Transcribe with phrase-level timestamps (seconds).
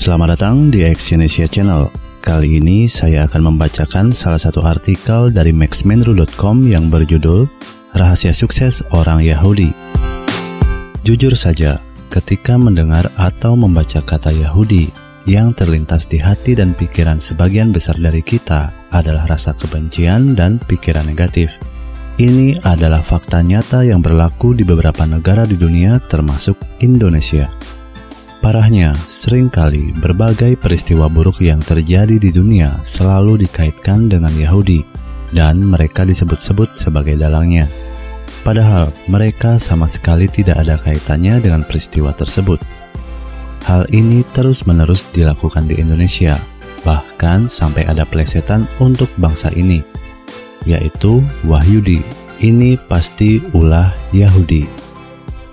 [0.00, 1.92] Selamat datang di Exyonesia Channel.
[2.24, 7.44] Kali ini saya akan membacakan salah satu artikel dari maxmenru.com yang berjudul
[7.92, 9.68] Rahasia Sukses Orang Yahudi.
[11.04, 14.88] Jujur saja, ketika mendengar atau membaca kata Yahudi,
[15.28, 21.04] yang terlintas di hati dan pikiran sebagian besar dari kita adalah rasa kebencian dan pikiran
[21.04, 21.60] negatif.
[22.16, 27.52] Ini adalah fakta nyata yang berlaku di beberapa negara di dunia termasuk Indonesia.
[28.40, 34.80] Parahnya, sering kali berbagai peristiwa buruk yang terjadi di dunia selalu dikaitkan dengan Yahudi,
[35.36, 37.68] dan mereka disebut-sebut sebagai dalangnya.
[38.40, 42.56] Padahal mereka sama sekali tidak ada kaitannya dengan peristiwa tersebut.
[43.68, 46.40] Hal ini terus-menerus dilakukan di Indonesia,
[46.80, 49.84] bahkan sampai ada plesetan untuk bangsa ini,
[50.64, 52.00] yaitu Wahyudi.
[52.40, 54.89] Ini pasti ulah Yahudi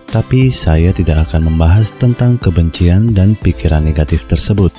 [0.08, 4.72] tapi saya tidak akan membahas tentang kebencian dan pikiran negatif tersebut.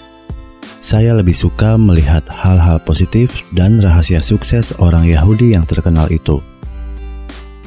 [0.79, 6.39] Saya lebih suka melihat hal-hal positif dan rahasia sukses orang Yahudi yang terkenal itu.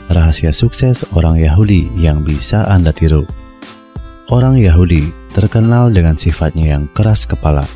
[0.08, 3.28] Rahasia sukses orang Yahudi yang bisa Anda tiru.
[4.31, 7.68] Orang Yahudi terkenal dengan sifatnya yang keras kepala.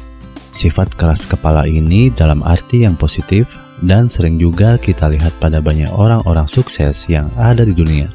[0.56, 3.52] Sifat keras kepala ini dalam arti yang positif
[3.84, 8.08] dan sering juga kita lihat pada banyak orang-orang sukses yang ada di dunia.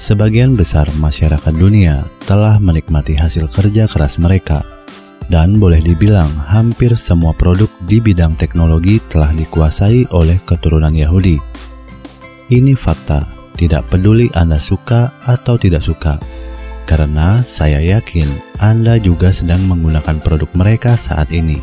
[0.00, 4.64] Sebagian besar masyarakat dunia telah menikmati hasil kerja keras mereka,
[5.28, 11.36] dan boleh dibilang hampir semua produk di bidang teknologi telah dikuasai oleh keturunan Yahudi.
[12.48, 13.28] Ini fakta,
[13.60, 16.16] tidak peduli Anda suka atau tidak suka,
[16.88, 21.60] karena saya yakin Anda juga sedang menggunakan produk mereka saat ini.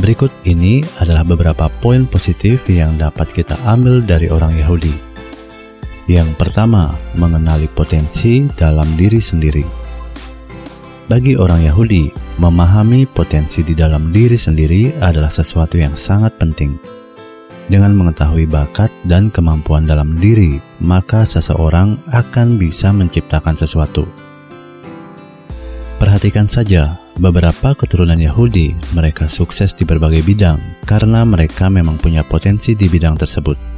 [0.00, 5.07] Berikut ini adalah beberapa poin positif yang dapat kita ambil dari orang Yahudi.
[6.08, 9.60] Yang pertama, mengenali potensi dalam diri sendiri.
[11.04, 12.08] Bagi orang Yahudi,
[12.40, 16.80] memahami potensi di dalam diri sendiri adalah sesuatu yang sangat penting.
[17.68, 24.08] Dengan mengetahui bakat dan kemampuan dalam diri, maka seseorang akan bisa menciptakan sesuatu.
[26.00, 30.56] Perhatikan saja, beberapa keturunan Yahudi mereka sukses di berbagai bidang
[30.88, 33.77] karena mereka memang punya potensi di bidang tersebut.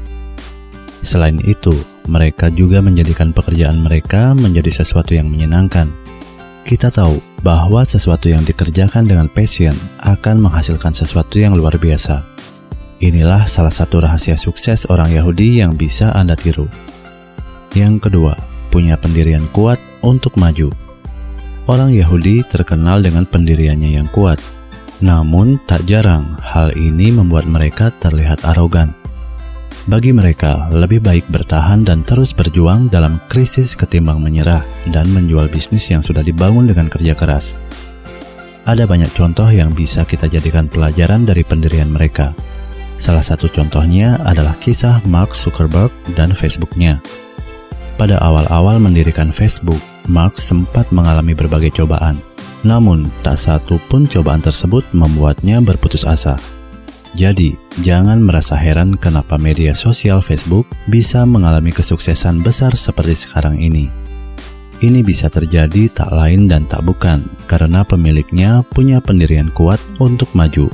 [1.00, 1.72] Selain itu,
[2.09, 5.88] mereka juga menjadikan pekerjaan mereka menjadi sesuatu yang menyenangkan.
[6.61, 9.72] Kita tahu bahwa sesuatu yang dikerjakan dengan passion
[10.05, 12.21] akan menghasilkan sesuatu yang luar biasa.
[13.00, 16.69] Inilah salah satu rahasia sukses orang Yahudi yang bisa Anda tiru.
[17.72, 18.37] Yang kedua,
[18.69, 20.69] punya pendirian kuat untuk maju.
[21.65, 24.37] Orang Yahudi terkenal dengan pendiriannya yang kuat,
[25.00, 29.00] namun tak jarang hal ini membuat mereka terlihat arogan.
[29.89, 34.61] Bagi mereka, lebih baik bertahan dan terus berjuang dalam krisis ketimbang menyerah
[34.93, 37.57] dan menjual bisnis yang sudah dibangun dengan kerja keras.
[38.69, 42.37] Ada banyak contoh yang bisa kita jadikan pelajaran dari pendirian mereka.
[43.01, 47.01] Salah satu contohnya adalah kisah Mark Zuckerberg dan Facebooknya.
[47.97, 52.21] Pada awal-awal mendirikan Facebook, Mark sempat mengalami berbagai cobaan.
[52.69, 56.37] Namun, tak satu pun cobaan tersebut membuatnya berputus asa.
[57.20, 57.53] Jadi,
[57.84, 63.92] jangan merasa heran kenapa media sosial Facebook bisa mengalami kesuksesan besar seperti sekarang ini.
[64.81, 70.72] Ini bisa terjadi tak lain dan tak bukan karena pemiliknya punya pendirian kuat untuk maju.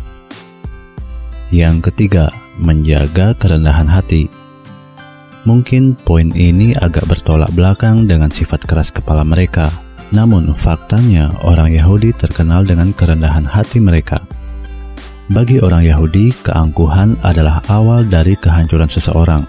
[1.50, 2.30] Yang ketiga,
[2.62, 4.30] menjaga kerendahan hati.
[5.50, 9.66] Mungkin poin ini agak bertolak belakang dengan sifat keras kepala mereka,
[10.14, 14.22] namun faktanya orang Yahudi terkenal dengan kerendahan hati mereka.
[15.26, 19.42] Bagi orang Yahudi, keangkuhan adalah awal dari kehancuran seseorang.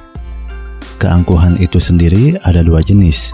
[0.97, 3.29] Keangkuhan itu sendiri ada dua jenis,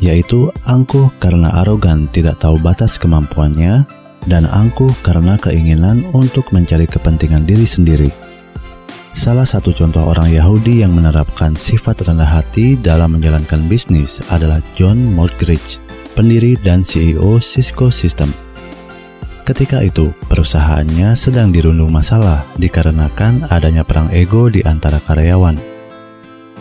[0.00, 3.84] yaitu angkuh karena arogan tidak tahu batas kemampuannya,
[4.24, 8.08] dan angkuh karena keinginan untuk mencari kepentingan diri sendiri.
[9.12, 15.12] Salah satu contoh orang Yahudi yang menerapkan sifat rendah hati dalam menjalankan bisnis adalah John
[15.12, 15.84] Morgridge,
[16.16, 18.43] pendiri dan CEO Cisco System.
[19.44, 25.60] Ketika itu, perusahaannya sedang dirundung masalah dikarenakan adanya perang ego di antara karyawan.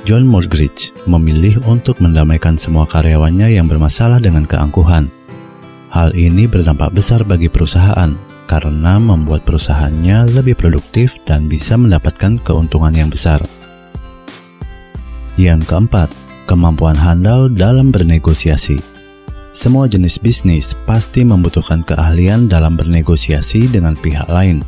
[0.03, 5.07] John Morgridge memilih untuk mendamaikan semua karyawannya yang bermasalah dengan keangkuhan.
[5.95, 8.19] Hal ini berdampak besar bagi perusahaan
[8.51, 13.39] karena membuat perusahaannya lebih produktif dan bisa mendapatkan keuntungan yang besar.
[15.39, 16.11] Yang keempat,
[16.51, 18.92] kemampuan handal dalam bernegosiasi.
[19.53, 24.65] Semua jenis bisnis pasti membutuhkan keahlian dalam bernegosiasi dengan pihak lain.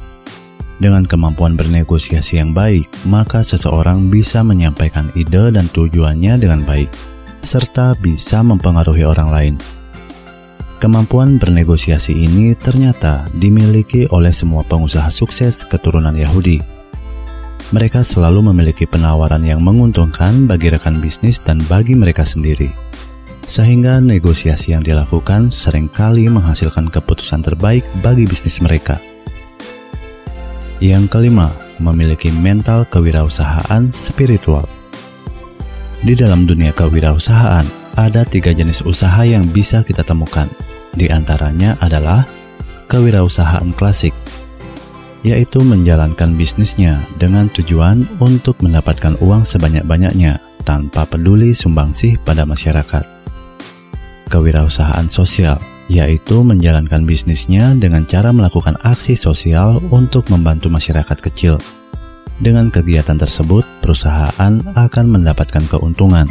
[0.78, 6.94] Dengan kemampuan bernegosiasi yang baik, maka seseorang bisa menyampaikan ide dan tujuannya dengan baik,
[7.42, 9.56] serta bisa mempengaruhi orang lain.
[10.78, 16.62] Kemampuan bernegosiasi ini ternyata dimiliki oleh semua pengusaha sukses keturunan Yahudi.
[17.74, 22.70] Mereka selalu memiliki penawaran yang menguntungkan bagi rekan bisnis dan bagi mereka sendiri.
[23.46, 28.98] Sehingga negosiasi yang dilakukan sering kali menghasilkan keputusan terbaik bagi bisnis mereka.
[30.82, 34.68] Yang kelima, memiliki mental kewirausahaan spiritual.
[36.04, 37.66] Di dalam dunia kewirausahaan,
[37.96, 40.50] ada tiga jenis usaha yang bisa kita temukan.
[40.92, 42.28] Di antaranya adalah
[42.92, 44.12] kewirausahaan klasik,
[45.24, 53.15] yaitu menjalankan bisnisnya dengan tujuan untuk mendapatkan uang sebanyak-banyaknya tanpa peduli sumbangsih pada masyarakat.
[54.36, 55.56] Kewirausahaan sosial,
[55.88, 61.56] yaitu menjalankan bisnisnya dengan cara melakukan aksi sosial untuk membantu masyarakat kecil
[62.44, 66.28] dengan kegiatan tersebut, perusahaan akan mendapatkan keuntungan.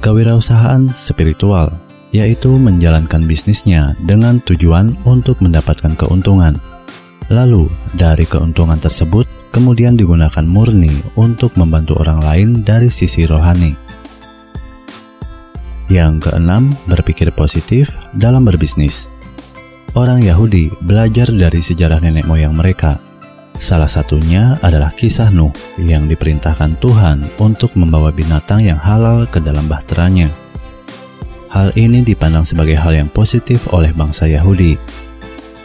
[0.00, 1.74] Kewirausahaan spiritual
[2.10, 6.58] yaitu menjalankan bisnisnya dengan tujuan untuk mendapatkan keuntungan.
[7.30, 13.89] Lalu, dari keuntungan tersebut kemudian digunakan murni untuk membantu orang lain dari sisi rohani.
[15.90, 19.10] Yang keenam, berpikir positif dalam berbisnis.
[19.98, 23.02] Orang Yahudi belajar dari sejarah nenek moyang mereka
[23.60, 29.68] Salah satunya adalah kisah Nuh yang diperintahkan Tuhan untuk membawa binatang yang halal ke dalam
[29.68, 30.32] bahteranya.
[31.52, 34.80] Hal ini dipandang sebagai hal yang positif oleh bangsa Yahudi.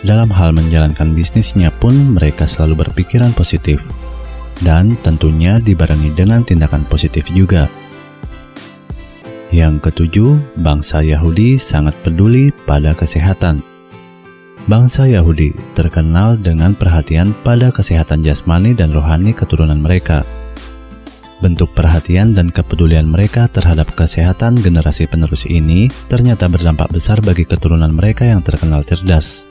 [0.03, 3.79] Dalam hal menjalankan bisnisnya pun mereka selalu berpikiran positif.
[4.59, 7.71] Dan tentunya dibarengi dengan tindakan positif juga.
[9.55, 13.63] Yang ketujuh, bangsa Yahudi sangat peduli pada kesehatan
[14.67, 20.25] Bangsa Yahudi terkenal dengan perhatian pada kesehatan jasmani dan rohani keturunan mereka.
[21.39, 27.93] Bentuk perhatian dan kepedulian mereka terhadap kesehatan generasi penerus ini ternyata berdampak besar bagi keturunan
[27.95, 29.45] mereka yang terkenal cerdas.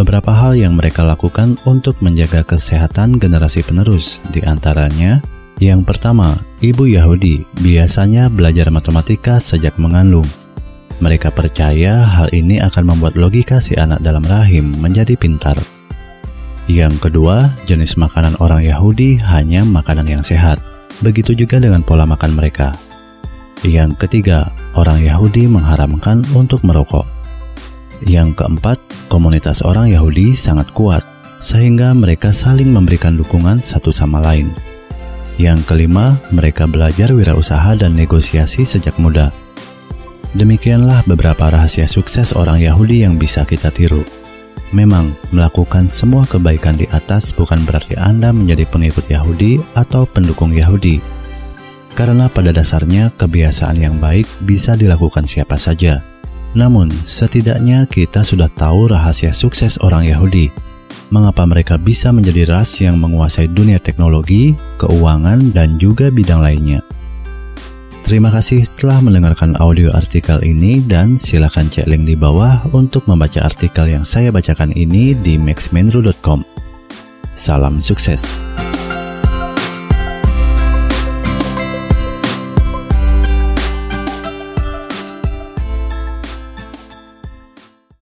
[0.00, 5.20] Beberapa hal yang mereka lakukan untuk menjaga kesehatan generasi penerus, di antaranya
[5.58, 10.26] yang pertama, ibu Yahudi biasanya belajar matematika sejak mengandung.
[11.02, 15.58] Mereka percaya hal ini akan membuat logika si anak dalam rahim menjadi pintar.
[16.70, 20.62] Yang kedua, jenis makanan orang Yahudi hanya makanan yang sehat.
[21.02, 22.70] Begitu juga dengan pola makan mereka.
[23.66, 27.06] Yang ketiga, orang Yahudi mengharamkan untuk merokok.
[28.06, 28.78] Yang keempat,
[29.10, 31.02] komunitas orang Yahudi sangat kuat,
[31.42, 34.50] sehingga mereka saling memberikan dukungan satu sama lain.
[35.42, 39.34] Yang kelima, mereka belajar wirausaha dan negosiasi sejak muda.
[40.38, 44.06] Demikianlah beberapa rahasia sukses orang Yahudi yang bisa kita tiru.
[44.70, 51.02] Memang, melakukan semua kebaikan di atas bukan berarti Anda menjadi pengikut Yahudi atau pendukung Yahudi.
[51.98, 56.06] Karena pada dasarnya kebiasaan yang baik bisa dilakukan siapa saja.
[56.54, 60.54] Namun, setidaknya kita sudah tahu rahasia sukses orang Yahudi.
[61.12, 66.80] Mengapa mereka bisa menjadi ras yang menguasai dunia teknologi, keuangan, dan juga bidang lainnya.
[68.00, 73.44] Terima kasih telah mendengarkan audio artikel ini dan silakan cek link di bawah untuk membaca
[73.44, 76.42] artikel yang saya bacakan ini di maxmenru.com.
[77.36, 78.51] Salam sukses.